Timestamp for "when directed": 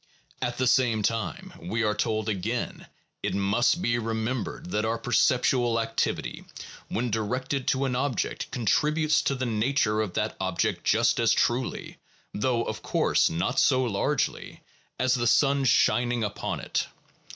6.87-7.67